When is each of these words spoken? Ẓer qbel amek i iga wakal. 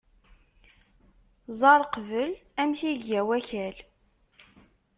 Ẓer 1.59 1.81
qbel 1.93 2.31
amek 2.61 2.79
i 2.89 2.91
iga 2.93 3.21
wakal. 3.27 3.75